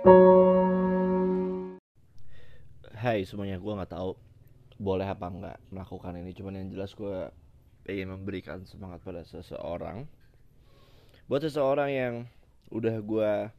Hai 0.00 0.08
semuanya, 3.28 3.60
gue 3.60 3.68
nggak 3.68 3.92
tahu 3.92 4.16
boleh 4.80 5.04
apa 5.04 5.28
nggak 5.28 5.58
melakukan 5.68 6.16
ini. 6.16 6.32
Cuman 6.32 6.56
yang 6.56 6.72
jelas 6.72 6.96
gue 6.96 7.28
ingin 7.84 8.16
memberikan 8.16 8.64
semangat 8.64 9.04
pada 9.04 9.20
seseorang. 9.28 10.08
Buat 11.28 11.44
seseorang 11.44 11.92
yang 11.92 12.14
udah 12.72 12.96
gue 13.04 13.52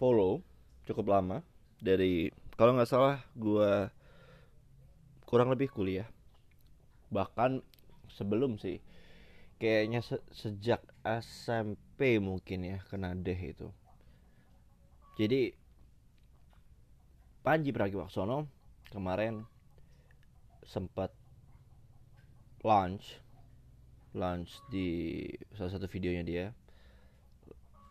follow 0.00 0.40
cukup 0.88 1.12
lama 1.12 1.44
dari 1.76 2.32
kalau 2.56 2.72
nggak 2.72 2.88
salah 2.88 3.20
gue 3.36 3.92
kurang 5.28 5.52
lebih 5.52 5.68
kuliah. 5.68 6.08
Bahkan 7.12 7.60
sebelum 8.08 8.56
sih, 8.56 8.80
kayaknya 9.60 10.00
se 10.00 10.24
sejak 10.32 10.80
SMP 11.04 12.16
mungkin 12.16 12.64
ya 12.64 12.80
kena 12.88 13.12
deh 13.12 13.36
itu. 13.36 13.68
Jadi 15.18 15.50
Panji 17.42 17.74
Pragiwaksono 17.74 18.46
kemarin 18.94 19.42
sempat 20.62 21.10
launch 22.62 23.18
launch 24.14 24.62
di 24.70 25.26
salah 25.58 25.74
satu 25.74 25.90
videonya 25.90 26.22
dia 26.22 26.46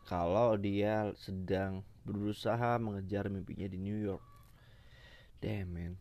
kalau 0.07 0.55
dia 0.55 1.11
sedang 1.19 1.83
berusaha 2.07 2.79
mengejar 2.79 3.27
mimpinya 3.27 3.67
di 3.67 3.75
New 3.75 3.99
York. 3.99 4.23
Damn 5.43 5.67
man, 5.75 5.93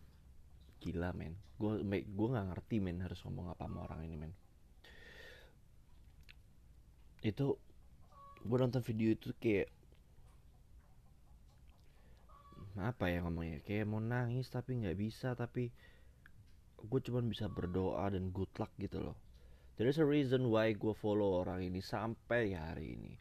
gila 0.79 1.11
men. 1.11 1.35
Gue 1.59 1.83
gue 1.83 2.27
nggak 2.31 2.47
ngerti 2.55 2.79
men 2.79 3.03
harus 3.03 3.19
ngomong 3.27 3.51
apa 3.51 3.67
sama 3.67 3.83
orang 3.83 4.07
ini 4.07 4.15
men. 4.15 4.33
Itu 7.19 7.59
gue 8.47 8.57
nonton 8.57 8.79
video 8.79 9.11
itu 9.11 9.35
kayak 9.35 9.67
apa 12.81 13.09
ya 13.09 13.25
ngomongnya? 13.25 13.61
Kayak 13.65 13.89
mau 13.89 14.01
nangis 14.01 14.47
tapi 14.53 14.77
nggak 14.81 14.97
bisa 14.97 15.33
tapi 15.33 15.73
gue 16.77 16.99
cuma 17.01 17.25
bisa 17.25 17.49
berdoa 17.49 18.05
dan 18.13 18.29
good 18.29 18.51
luck 18.61 18.69
gitu 18.77 19.01
loh. 19.01 19.17
There 19.77 19.89
is 19.89 20.01
a 20.01 20.05
reason 20.05 20.49
why 20.49 20.73
gue 20.73 20.93
follow 20.97 21.41
orang 21.41 21.65
ini 21.65 21.81
sampai 21.81 22.53
hari 22.53 22.97
ini. 22.97 23.13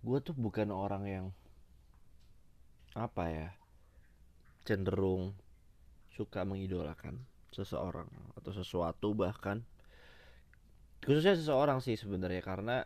Gue 0.00 0.20
tuh 0.20 0.36
bukan 0.36 0.72
orang 0.72 1.04
yang 1.04 1.26
apa 2.96 3.24
ya 3.28 3.48
cenderung 4.64 5.36
suka 6.12 6.42
mengidolakan 6.44 7.24
seseorang 7.52 8.08
atau 8.36 8.52
sesuatu 8.52 9.16
bahkan. 9.16 9.64
Khususnya 11.00 11.38
seseorang 11.38 11.80
sih 11.80 11.96
sebenarnya 11.96 12.42
karena 12.44 12.76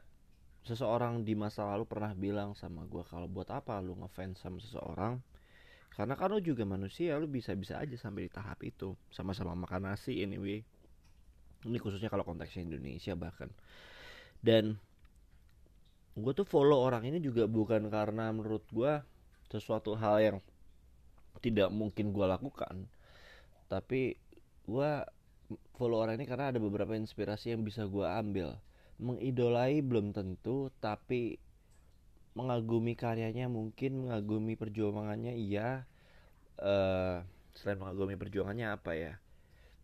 seseorang 0.62 1.26
di 1.26 1.34
masa 1.34 1.66
lalu 1.66 1.90
pernah 1.90 2.14
bilang 2.14 2.54
sama 2.54 2.86
gue 2.86 3.02
kalau 3.10 3.26
buat 3.26 3.50
apa 3.50 3.82
lu 3.82 3.98
ngefans 3.98 4.38
sama 4.38 4.62
seseorang 4.62 5.18
karena 5.92 6.16
kan 6.16 6.32
lo 6.32 6.40
juga 6.40 6.64
manusia 6.64 7.20
lo 7.20 7.28
bisa-bisa 7.28 7.76
aja 7.76 7.96
sampai 8.00 8.28
di 8.28 8.30
tahap 8.32 8.64
itu. 8.64 8.96
Sama-sama 9.12 9.52
makan 9.52 9.92
nasi 9.92 10.24
anyway. 10.24 10.64
Ini 11.62 11.78
khususnya 11.78 12.08
kalau 12.08 12.24
konteksnya 12.24 12.64
Indonesia 12.64 13.12
bahkan. 13.12 13.52
Dan 14.40 14.80
gue 16.16 16.32
tuh 16.32 16.48
follow 16.48 16.80
orang 16.80 17.04
ini 17.08 17.20
juga 17.20 17.44
bukan 17.44 17.92
karena 17.92 18.32
menurut 18.32 18.64
gue 18.72 19.04
sesuatu 19.52 19.92
hal 19.92 20.16
yang 20.20 20.36
tidak 21.44 21.68
mungkin 21.68 22.16
gue 22.16 22.24
lakukan. 22.24 22.88
Tapi 23.68 24.16
gue 24.64 24.90
follow 25.77 26.00
orang 26.00 26.16
ini 26.16 26.24
karena 26.24 26.56
ada 26.56 26.58
beberapa 26.58 26.96
inspirasi 26.96 27.52
yang 27.52 27.68
bisa 27.68 27.84
gue 27.84 28.08
ambil. 28.08 28.56
Mengidolai 28.96 29.84
belum 29.84 30.16
tentu 30.16 30.72
tapi 30.80 31.36
mengagumi 32.33 32.97
karyanya 32.97 33.48
mungkin 33.52 34.08
mengagumi 34.08 34.56
perjuangannya 34.56 35.36
iya. 35.36 35.84
Uh, 36.61 37.24
selain 37.52 37.80
mengagumi 37.80 38.16
perjuangannya 38.16 38.66
apa 38.72 38.92
ya? 38.97 39.14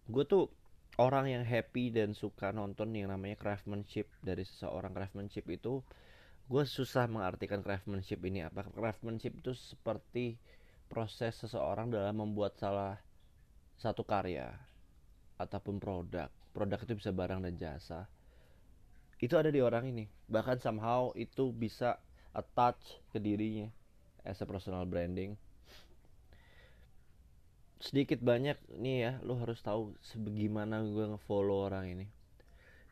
Gue 0.09 0.25
tuh 0.25 0.49
orang 0.97 1.29
yang 1.29 1.45
happy 1.45 1.93
dan 1.93 2.17
suka 2.17 2.51
nonton 2.51 2.97
yang 2.97 3.13
namanya 3.13 3.37
craftsmanship. 3.37 4.09
Dari 4.25 4.43
seseorang 4.45 4.97
craftsmanship 4.97 5.45
itu 5.53 5.85
gue 6.49 6.65
susah 6.65 7.05
mengartikan 7.07 7.61
craftsmanship 7.61 8.25
ini 8.25 8.45
apa. 8.45 8.65
Craftsmanship 8.73 9.37
itu 9.45 9.53
seperti 9.53 10.41
proses 10.89 11.37
seseorang 11.37 11.93
dalam 11.93 12.17
membuat 12.17 12.57
salah 12.57 12.97
satu 13.77 14.03
karya 14.03 14.57
ataupun 15.37 15.77
produk. 15.79 16.33
Produk 16.57 16.81
itu 16.83 16.99
bisa 16.99 17.13
barang 17.13 17.45
dan 17.45 17.55
jasa. 17.61 18.09
Itu 19.21 19.39
ada 19.39 19.53
di 19.53 19.61
orang 19.63 19.93
ini. 19.93 20.09
Bahkan 20.27 20.59
somehow 20.59 21.13
itu 21.15 21.53
bisa 21.55 22.01
attach 22.39 23.03
ke 23.11 23.19
dirinya 23.19 23.67
as 24.23 24.39
a 24.39 24.47
personal 24.47 24.87
branding. 24.87 25.35
Sedikit 27.83 28.23
banyak 28.23 28.59
nih 28.79 28.97
ya 29.03 29.13
lo 29.23 29.39
harus 29.39 29.59
tahu 29.63 29.95
sebagaimana 30.03 30.83
gue 30.87 31.15
ngefollow 31.15 31.67
orang 31.67 31.91
ini. 31.99 32.07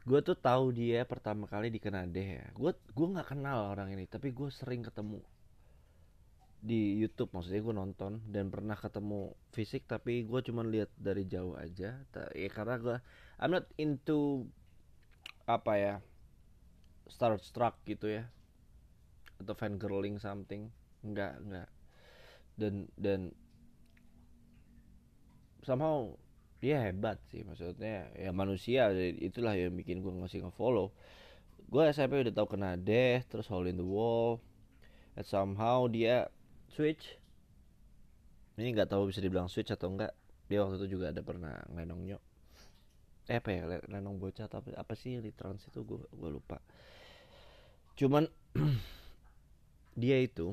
Gue 0.06 0.22
tuh 0.22 0.38
tahu 0.38 0.70
dia 0.70 1.02
pertama 1.02 1.50
kali 1.50 1.70
di 1.70 1.82
Kanada 1.82 2.18
ya. 2.18 2.46
Gue 2.54 2.74
gue 2.94 3.06
nggak 3.06 3.34
kenal 3.34 3.74
orang 3.74 3.94
ini 3.94 4.06
tapi 4.06 4.30
gue 4.30 4.46
sering 4.50 4.86
ketemu 4.86 5.18
di 6.62 7.02
YouTube. 7.02 7.34
Maksudnya 7.34 7.62
gue 7.62 7.74
nonton 7.74 8.12
dan 8.30 8.46
pernah 8.50 8.78
ketemu 8.78 9.34
fisik 9.50 9.90
tapi 9.90 10.22
gue 10.22 10.40
cuma 10.46 10.62
lihat 10.62 10.90
dari 10.94 11.26
jauh 11.26 11.58
aja. 11.58 11.98
Ya 12.34 12.50
karena 12.50 12.78
gue 12.78 12.96
I'm 13.42 13.50
not 13.50 13.66
into 13.74 14.46
apa 15.46 15.72
ya 15.78 15.94
starstruck 17.06 17.78
gitu 17.86 18.10
ya 18.10 18.26
atau 19.40 19.54
fan 19.56 19.76
girling 19.76 20.16
something. 20.20 20.72
Enggak 21.04 21.38
enggak. 21.42 21.68
Dan 22.56 22.88
dan 22.96 23.20
somehow 25.66 26.14
dia 26.56 26.80
hebat 26.80 27.20
sih 27.28 27.44
maksudnya 27.44 28.08
ya 28.16 28.32
manusia 28.32 28.88
itulah 29.20 29.52
yang 29.52 29.76
bikin 29.76 30.00
gue 30.00 30.12
ngasih 30.12 30.46
nge-follow. 30.46 30.94
Gue 31.66 31.90
SMP 31.90 32.22
udah 32.22 32.32
tahu 32.32 32.56
kena 32.56 32.78
Death 32.78 33.26
terus 33.28 33.50
Hole 33.50 33.68
in 33.68 33.76
the 33.76 33.84
Wall 33.84 34.40
and 35.18 35.26
somehow 35.26 35.84
dia 35.90 36.30
switch. 36.72 37.18
Ini 38.56 38.72
nggak 38.72 38.88
tahu 38.88 39.12
bisa 39.12 39.20
dibilang 39.20 39.52
switch 39.52 39.68
atau 39.74 39.92
enggak. 39.92 40.16
Dia 40.46 40.62
waktu 40.62 40.80
itu 40.80 40.96
juga 40.96 41.10
ada 41.12 41.20
pernah 41.20 41.60
ngenong 41.74 42.02
nyok. 42.06 42.22
Eh 43.26 43.42
apa 43.42 43.50
ya? 43.50 43.66
Lenong 43.90 44.22
bocah 44.22 44.46
atau 44.46 44.62
apa, 44.62 44.70
apa 44.78 44.94
sih? 44.94 45.18
Litrans 45.18 45.66
itu 45.66 45.82
gue 45.82 45.98
gue 46.06 46.30
lupa. 46.30 46.62
Cuman 47.98 48.30
dia 49.96 50.20
itu 50.20 50.52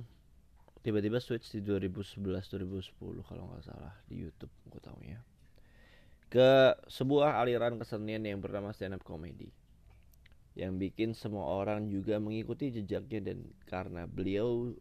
tiba-tiba 0.83 1.19
switch 1.19 1.51
di 1.51 1.59
2011 1.63 2.19
2010 2.19 3.27
kalau 3.27 3.43
nggak 3.51 3.63
salah 3.63 3.95
di 4.07 4.23
YouTube 4.23 4.51
gue 4.71 4.81
tahu 4.83 4.99
ya. 5.03 5.19
Ke 6.31 6.75
sebuah 6.87 7.43
aliran 7.43 7.75
kesenian 7.77 8.23
yang 8.23 8.39
bernama 8.39 8.71
stand 8.71 8.95
up 8.95 9.03
comedy. 9.03 9.51
Yang 10.55 10.73
bikin 10.89 11.09
semua 11.13 11.45
orang 11.49 11.91
juga 11.91 12.17
mengikuti 12.23 12.71
jejaknya 12.71 13.31
dan 13.31 13.47
karena 13.67 14.07
beliau 14.07 14.71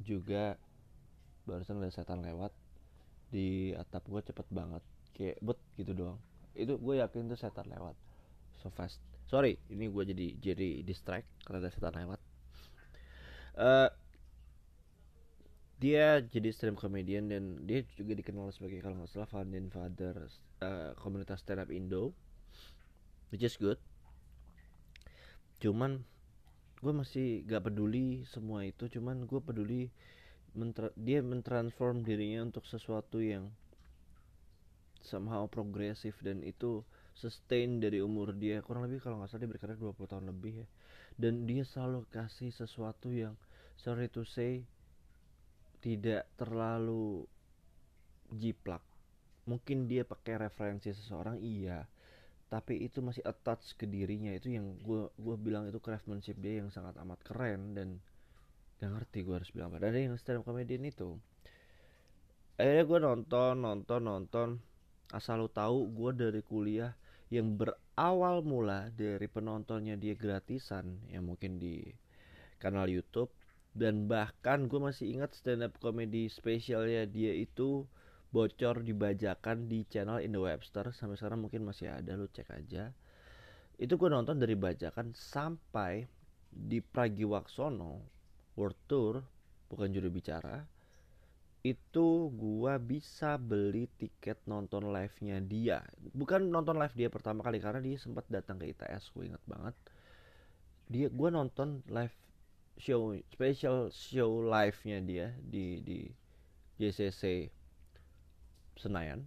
juga 0.00 0.60
barusan 1.48 1.80
ada 1.80 1.92
setan 1.92 2.20
lewat 2.20 2.50
di 3.32 3.72
atap 3.76 4.04
gue 4.08 4.20
cepet 4.20 4.46
banget. 4.52 4.82
Kayak 5.16 5.36
bet 5.44 5.60
gitu 5.80 5.92
doang. 5.96 6.18
Itu 6.52 6.80
gue 6.80 7.00
yakin 7.00 7.28
tuh 7.28 7.38
setan 7.38 7.68
lewat. 7.72 7.96
So 8.60 8.72
fast. 8.72 9.00
Sorry 9.28 9.60
ini 9.72 9.88
gue 9.88 10.02
jadi 10.06 10.26
jadi 10.38 10.68
distract 10.84 11.26
karena 11.44 11.66
ada 11.66 11.70
setan 11.72 11.94
lewat 11.94 12.25
uh, 13.56 13.90
dia 15.76 16.24
jadi 16.24 16.48
stand 16.56 16.76
up 16.76 16.80
comedian 16.80 17.28
dan 17.28 17.68
dia 17.68 17.84
juga 18.00 18.16
dikenal 18.16 18.48
sebagai 18.48 18.80
kalau 18.80 18.96
nggak 18.96 19.12
salah 19.12 19.28
founding 19.28 19.68
father 19.68 20.24
uh, 20.64 20.96
komunitas 20.96 21.44
stand 21.44 21.60
up 21.60 21.68
Indo 21.68 22.16
which 23.28 23.44
is 23.44 23.60
good. 23.60 23.76
Cuman 25.60 26.04
gue 26.80 26.92
masih 26.92 27.42
gak 27.48 27.66
peduli 27.66 28.28
semua 28.28 28.62
itu 28.62 28.86
cuman 28.86 29.24
gue 29.24 29.40
peduli 29.40 29.88
mentra 30.52 30.92
dia 30.96 31.24
mentransform 31.24 32.04
dirinya 32.04 32.44
untuk 32.48 32.64
sesuatu 32.68 33.20
yang 33.20 33.48
somehow 35.04 35.44
progresif 35.48 36.16
dan 36.24 36.40
itu 36.44 36.84
sustain 37.16 37.80
dari 37.80 38.00
umur 38.00 38.32
dia. 38.32 38.60
Kurang 38.64 38.88
lebih 38.88 39.04
kalau 39.04 39.20
nggak 39.20 39.32
salah 39.32 39.44
dia 39.44 39.50
berkarya 39.52 39.76
20 39.76 40.12
tahun 40.12 40.24
lebih 40.32 40.64
ya. 40.64 40.66
Dan 41.16 41.48
dia 41.48 41.64
selalu 41.64 42.04
kasih 42.12 42.52
sesuatu 42.52 43.08
yang 43.12 43.36
sorry 43.76 44.08
to 44.08 44.24
say 44.24 44.64
tidak 45.84 46.26
terlalu 46.34 47.22
jiplak. 48.34 48.82
Mungkin 49.46 49.86
dia 49.86 50.02
pakai 50.02 50.42
referensi 50.42 50.90
seseorang 50.90 51.38
iya. 51.38 51.86
Tapi 52.50 52.82
itu 52.82 52.98
masih 52.98 53.22
attach 53.22 53.78
ke 53.78 53.86
dirinya. 53.86 54.34
Itu 54.34 54.50
yang 54.50 54.74
gue 54.82 55.06
gue 55.14 55.36
bilang 55.38 55.70
itu 55.70 55.78
craftsmanship 55.78 56.38
dia 56.42 56.58
yang 56.62 56.74
sangat 56.74 56.98
amat 56.98 57.22
keren 57.22 57.78
dan 57.78 58.02
gak 58.82 58.90
ngerti 58.90 59.22
gue 59.22 59.34
harus 59.38 59.50
bilang 59.54 59.70
apa. 59.70 59.86
Dan 59.86 60.10
yang 60.10 60.18
stand 60.18 60.42
up 60.42 60.44
comedian 60.46 60.82
itu? 60.82 61.14
Akhirnya 62.58 62.84
gue 62.88 62.98
nonton 62.98 63.54
nonton 63.62 64.00
nonton. 64.02 64.48
Asal 65.14 65.38
lo 65.38 65.46
tahu 65.46 65.86
gue 65.94 66.10
dari 66.18 66.42
kuliah 66.42 66.90
yang 67.30 67.54
berawal 67.54 68.42
mula 68.42 68.90
dari 68.90 69.30
penontonnya 69.30 69.94
dia 69.94 70.18
gratisan. 70.18 70.98
Yang 71.06 71.22
mungkin 71.22 71.62
di 71.62 71.86
kanal 72.58 72.90
YouTube 72.90 73.30
dan 73.76 74.08
bahkan 74.08 74.72
gue 74.72 74.80
masih 74.80 75.20
ingat 75.20 75.36
stand 75.36 75.60
up 75.60 75.76
comedy 75.76 76.32
spesialnya 76.32 77.04
dia 77.04 77.36
itu 77.36 77.84
bocor 78.32 78.80
dibajakan 78.80 79.68
di 79.68 79.84
channel 79.84 80.24
Indo 80.24 80.48
Webster 80.48 80.96
sampai 80.96 81.20
sekarang 81.20 81.44
mungkin 81.44 81.68
masih 81.68 81.92
ada 81.92 82.16
lu 82.16 82.24
cek 82.32 82.48
aja 82.56 82.90
itu 83.76 83.92
gue 84.00 84.08
nonton 84.08 84.40
dari 84.40 84.56
bajakan 84.56 85.12
sampai 85.12 86.08
di 86.48 86.80
Pragiwaksono 86.80 88.00
World 88.56 88.80
Tour 88.88 89.20
bukan 89.68 89.92
juru 89.92 90.08
bicara 90.08 90.64
itu 91.66 92.30
gua 92.30 92.78
bisa 92.78 93.34
beli 93.42 93.90
tiket 93.98 94.38
nonton 94.46 94.86
live-nya 94.94 95.42
dia. 95.42 95.82
Bukan 96.14 96.54
nonton 96.54 96.78
live 96.78 96.94
dia 96.94 97.10
pertama 97.10 97.42
kali 97.42 97.58
karena 97.58 97.82
dia 97.82 97.98
sempat 97.98 98.22
datang 98.30 98.62
ke 98.62 98.70
ITS, 98.70 99.10
gue 99.10 99.34
ingat 99.34 99.42
banget. 99.50 99.74
Dia 100.86 101.10
gua 101.10 101.34
nonton 101.34 101.82
live 101.90 102.14
show 102.76 103.16
special 103.32 103.88
show 103.92 104.44
live-nya 104.44 104.98
dia 105.04 105.26
di 105.40 105.80
di 105.80 105.98
JCC 106.76 107.48
Senayan. 108.76 109.24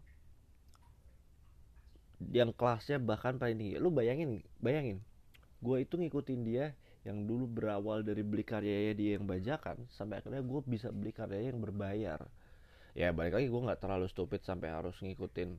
Yang 2.20 2.52
kelasnya 2.60 3.00
bahkan 3.00 3.40
paling 3.40 3.58
tinggi. 3.58 3.76
Lu 3.80 3.90
bayangin, 3.90 4.44
bayangin. 4.60 5.00
Gue 5.64 5.88
itu 5.88 5.96
ngikutin 5.98 6.42
dia 6.46 6.76
yang 7.08 7.26
dulu 7.26 7.48
berawal 7.48 8.04
dari 8.04 8.22
beli 8.22 8.44
karyanya 8.44 8.94
dia 8.94 9.12
yang 9.16 9.26
bajakan 9.26 9.88
sampai 9.88 10.20
akhirnya 10.20 10.44
gue 10.44 10.62
bisa 10.68 10.92
beli 10.92 11.16
karyanya 11.16 11.56
yang 11.56 11.62
berbayar 11.64 12.20
ya 12.92 13.16
balik 13.16 13.40
lagi 13.40 13.48
gue 13.48 13.62
nggak 13.64 13.80
terlalu 13.80 14.12
stupid 14.12 14.44
sampai 14.44 14.68
harus 14.68 15.00
ngikutin 15.00 15.56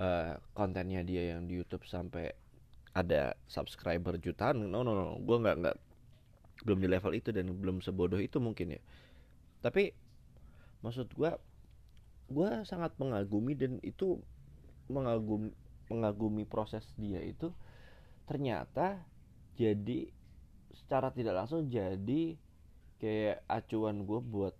uh, 0.00 0.40
kontennya 0.56 1.04
dia 1.04 1.36
yang 1.36 1.44
di 1.44 1.60
YouTube 1.60 1.84
sampai 1.84 2.32
ada 2.96 3.36
subscriber 3.44 4.16
jutaan 4.16 4.64
no 4.64 4.80
no 4.80 4.92
no 4.96 5.20
gue 5.20 5.36
nggak 5.36 5.56
nggak 5.60 5.76
belum 6.66 6.78
di 6.82 6.88
level 6.90 7.12
itu 7.14 7.30
dan 7.34 7.46
belum 7.54 7.82
sebodoh 7.84 8.18
itu 8.18 8.38
mungkin 8.42 8.78
ya. 8.78 8.80
Tapi 9.64 9.92
maksud 10.84 11.10
gue 11.14 11.30
gue 12.28 12.50
sangat 12.68 12.92
mengagumi 13.00 13.56
dan 13.56 13.80
itu 13.82 14.20
mengagumi 14.92 15.50
mengagumi 15.88 16.44
proses 16.44 16.84
dia 17.00 17.20
itu 17.24 17.48
ternyata 18.28 19.00
jadi 19.56 20.12
secara 20.76 21.08
tidak 21.10 21.34
langsung 21.44 21.66
jadi 21.72 22.36
kayak 23.00 23.42
acuan 23.48 24.04
gue 24.04 24.20
buat 24.20 24.54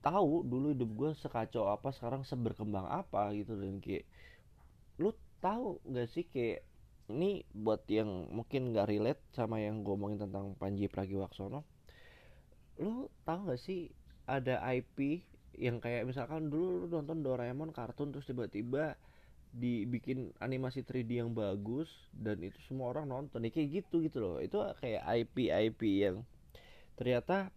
tahu 0.00 0.48
dulu 0.48 0.72
hidup 0.72 0.90
gue 0.96 1.10
sekacau 1.20 1.68
apa 1.68 1.92
sekarang 1.92 2.24
seberkembang 2.24 2.88
apa 2.88 3.36
gitu 3.36 3.52
dan 3.60 3.76
kayak 3.84 4.08
lu 4.96 5.12
tahu 5.44 5.80
nggak 5.84 6.08
sih 6.08 6.24
kayak 6.24 6.64
ini 7.16 7.42
buat 7.50 7.82
yang 7.90 8.30
mungkin 8.30 8.70
nggak 8.74 8.88
relate 8.88 9.22
sama 9.34 9.58
yang 9.58 9.82
gue 9.82 9.94
omongin 9.94 10.22
tentang 10.22 10.54
Panji 10.54 10.86
Pragiwaksono 10.86 11.66
lu 12.80 13.12
tahu 13.28 13.38
nggak 13.50 13.60
sih 13.60 13.92
ada 14.24 14.62
IP 14.72 15.26
yang 15.58 15.82
kayak 15.82 16.08
misalkan 16.08 16.48
dulu 16.48 16.86
lu 16.86 16.86
nonton 16.88 17.20
Doraemon 17.20 17.74
kartun 17.74 18.14
terus 18.14 18.24
tiba-tiba 18.24 18.96
dibikin 19.50 20.30
animasi 20.38 20.86
3D 20.86 21.26
yang 21.26 21.34
bagus 21.34 21.90
dan 22.14 22.38
itu 22.40 22.56
semua 22.70 22.94
orang 22.94 23.10
nonton 23.10 23.42
ya 23.42 23.50
kayak 23.50 23.82
gitu 23.82 23.98
gitu 24.06 24.22
loh. 24.22 24.36
Itu 24.38 24.62
kayak 24.78 25.02
IP 25.02 25.50
IP 25.50 25.80
yang 26.06 26.22
ternyata 26.94 27.50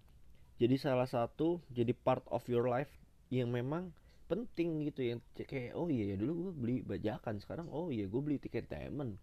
jadi 0.58 0.76
salah 0.82 1.06
satu 1.06 1.62
jadi 1.70 1.94
part 1.94 2.26
of 2.34 2.42
your 2.50 2.66
life 2.66 2.90
yang 3.30 3.54
memang 3.54 3.94
penting 4.26 4.82
gitu 4.90 5.14
yang 5.14 5.20
kayak 5.36 5.78
oh 5.78 5.92
iya 5.92 6.14
ya 6.14 6.18
dulu 6.18 6.50
gue 6.50 6.54
beli 6.58 6.78
bajakan 6.82 7.38
sekarang 7.44 7.68
oh 7.70 7.94
iya 7.94 8.10
gue 8.10 8.22
beli 8.24 8.42
tiket 8.42 8.66
diamond 8.72 9.20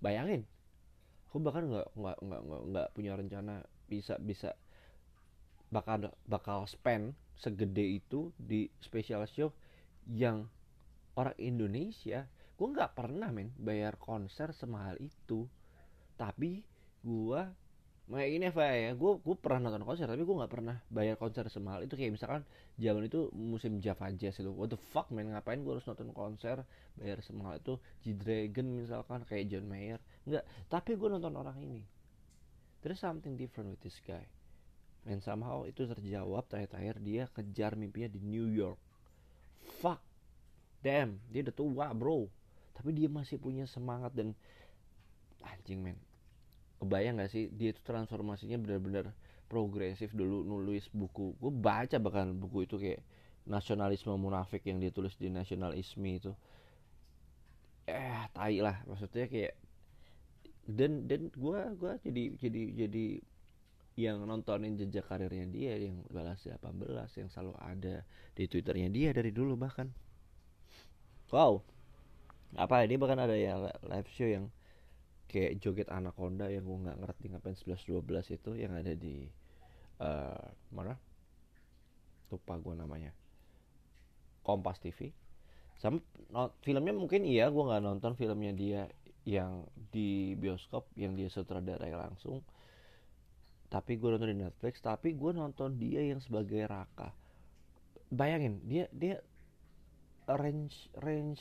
bayangin. 0.00 0.48
Aku 1.30 1.38
bahkan 1.38 1.70
nggak 1.70 1.88
nggak 1.94 2.18
nggak 2.26 2.42
nggak 2.74 2.88
punya 2.96 3.12
rencana 3.14 3.62
bisa 3.86 4.18
bisa 4.18 4.58
bakal 5.70 6.10
bakal 6.26 6.66
spend 6.66 7.14
segede 7.38 8.02
itu 8.02 8.34
di 8.34 8.66
special 8.82 9.22
show 9.30 9.54
yang 10.10 10.50
orang 11.14 11.36
Indonesia. 11.38 12.26
Gue 12.58 12.68
nggak 12.74 12.92
pernah 12.98 13.30
men 13.32 13.54
bayar 13.56 13.96
konser 13.96 14.52
semahal 14.52 14.98
itu. 15.00 15.46
Tapi 16.18 16.60
gue 17.00 17.40
kayak 18.10 18.30
ini 18.34 18.44
Eva 18.50 18.66
ya 18.74 18.90
gue 18.98 19.12
gue 19.22 19.36
pernah 19.38 19.70
nonton 19.70 19.86
konser 19.86 20.10
tapi 20.10 20.26
gue 20.26 20.36
nggak 20.36 20.52
pernah 20.52 20.76
bayar 20.90 21.14
konser 21.14 21.46
semahal. 21.46 21.86
Itu 21.86 21.94
kayak 21.94 22.18
misalkan 22.18 22.42
zaman 22.74 23.06
itu 23.06 23.30
musim 23.30 23.78
Java 23.78 24.10
Jazz 24.10 24.42
itu 24.42 24.50
what 24.50 24.74
the 24.74 24.80
fuck 24.90 25.08
men 25.14 25.30
ngapain 25.30 25.62
gue 25.62 25.72
harus 25.72 25.86
nonton 25.86 26.10
konser 26.10 26.66
bayar 26.98 27.22
semahal 27.22 27.62
itu? 27.62 27.78
G 28.02 28.18
Dragon 28.18 28.66
misalkan 28.74 29.22
kayak 29.24 29.46
John 29.48 29.70
Mayer. 29.70 30.02
Nggak 30.26 30.44
tapi 30.66 30.98
gue 30.98 31.08
nonton 31.08 31.32
orang 31.38 31.56
ini. 31.62 31.86
There's 32.82 32.98
something 32.98 33.38
different 33.38 33.70
with 33.70 33.82
this 33.86 34.02
guy. 34.02 34.26
And 35.06 35.22
somehow 35.22 35.64
itu 35.64 35.86
terjawab 35.86 36.50
terakhir-terakhir 36.50 36.96
dia 37.00 37.24
kejar 37.32 37.72
mimpinya 37.78 38.10
di 38.10 38.20
New 38.20 38.50
York. 38.50 38.76
Fuck. 39.80 40.02
Damn 40.82 41.22
dia 41.30 41.46
udah 41.46 41.54
tua 41.54 41.86
bro. 41.94 42.26
Tapi 42.74 42.90
dia 42.90 43.06
masih 43.06 43.38
punya 43.38 43.68
semangat 43.70 44.16
dan 44.16 44.34
anjing 45.44 45.80
men 45.80 46.09
kebayang 46.80 47.20
gak 47.20 47.30
sih? 47.30 47.52
Dia 47.52 47.76
itu 47.76 47.80
transformasinya 47.84 48.56
benar-benar 48.56 49.12
progresif. 49.46 50.10
Dulu 50.16 50.42
nulis 50.42 50.88
buku 50.90 51.36
gue 51.36 51.52
baca 51.52 51.96
bahkan 52.00 52.32
buku 52.32 52.64
itu 52.64 52.80
kayak 52.80 53.04
nasionalisme 53.44 54.12
munafik 54.16 54.64
yang 54.64 54.80
dia 54.80 54.90
tulis 54.90 55.14
di 55.20 55.28
nasionalisme 55.28 56.06
itu. 56.08 56.32
Eh 57.84 58.24
tai 58.32 58.64
lah. 58.64 58.80
Maksudnya 58.88 59.28
kayak 59.28 59.54
dan 60.70 61.10
dan 61.10 61.28
gue 61.34 61.60
gua 61.76 61.98
jadi 61.98 62.36
jadi 62.38 62.62
jadi 62.86 63.06
yang 63.98 64.22
nontonin 64.24 64.78
jejak 64.78 65.04
karirnya 65.10 65.50
dia 65.50 65.74
yang 65.76 66.00
balas 66.08 66.46
18 66.46 66.62
yang 67.20 67.28
selalu 67.28 67.52
ada 67.58 68.06
di 68.32 68.46
twitternya 68.46 68.88
dia 68.88 69.10
dari 69.12 69.34
dulu 69.34 69.58
bahkan. 69.58 69.90
Wow. 71.34 71.60
Apa 72.56 72.82
ini 72.86 72.98
bahkan 72.98 73.18
ada 73.18 73.34
ya 73.34 73.58
live 73.86 74.10
show 74.14 74.26
yang 74.26 74.50
kayak 75.30 75.62
joget 75.62 75.86
anaconda 75.94 76.50
yang 76.50 76.66
gue 76.66 76.78
nggak 76.90 76.98
ngerti 77.06 77.24
ngapain 77.30 77.54
11 77.54 77.86
12 77.86 78.36
itu 78.36 78.50
yang 78.58 78.74
ada 78.74 78.90
di 78.98 79.30
uh, 80.02 80.44
mana? 80.74 80.98
Lupa 82.34 82.58
gue 82.58 82.74
namanya. 82.74 83.14
Kompas 84.42 84.82
TV 84.82 85.14
sama 85.80 85.96
no, 86.28 86.52
filmnya 86.60 86.92
mungkin 86.92 87.24
iya 87.24 87.48
gue 87.48 87.64
nggak 87.64 87.80
nonton 87.80 88.12
filmnya 88.12 88.52
dia 88.52 88.82
yang 89.24 89.64
di 89.88 90.36
bioskop 90.36 90.92
yang 90.92 91.16
dia 91.16 91.32
sutradarai 91.32 91.96
langsung. 91.96 92.44
Tapi 93.72 93.96
gue 93.96 94.12
nonton 94.12 94.28
di 94.28 94.44
Netflix 94.44 94.84
tapi 94.84 95.16
gue 95.16 95.32
nonton 95.32 95.80
dia 95.80 96.04
yang 96.04 96.20
sebagai 96.20 96.68
Raka. 96.68 97.16
Bayangin 98.12 98.60
dia 98.68 98.92
dia 98.92 99.24
range 100.28 100.92
range 101.00 101.40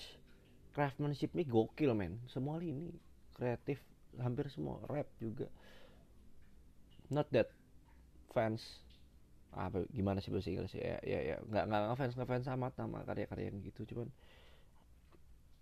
craftsmanship 0.71 1.35
nih 1.35 1.43
gokil 1.43 1.91
men. 1.91 2.23
Semua 2.31 2.63
ini 2.63 2.95
kreatif 3.39 3.79
hampir 4.19 4.51
semua 4.51 4.83
rap 4.91 5.07
juga. 5.17 5.47
Not 7.07 7.31
that 7.31 7.49
fans 8.35 8.83
apa 9.49 9.81
gimana 9.89 10.21
sih 10.21 10.29
bahasa 10.29 10.53
Inggris 10.53 10.77
ya 10.77 11.01
ya 11.01 11.19
ya 11.33 11.35
nggak 11.41 11.63
nggak 11.65 11.81
ngefans 11.89 12.13
ngefans 12.21 12.45
sama 12.45 12.69
sama 12.77 13.01
karya-karya 13.01 13.49
yang 13.49 13.57
gitu 13.65 13.81
cuman 13.89 14.13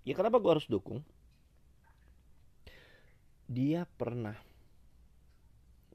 ya 0.04 0.12
kenapa 0.12 0.44
gue 0.44 0.52
harus 0.52 0.68
dukung? 0.68 1.00
Dia 3.48 3.88
pernah 3.96 4.36